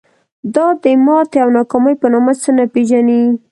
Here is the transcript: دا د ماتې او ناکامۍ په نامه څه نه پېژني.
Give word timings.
دا 0.55 0.67
د 0.83 0.85
ماتې 1.05 1.37
او 1.43 1.49
ناکامۍ 1.57 1.95
په 2.01 2.07
نامه 2.13 2.33
څه 2.41 2.49
نه 2.57 2.65
پېژني. 2.73 3.23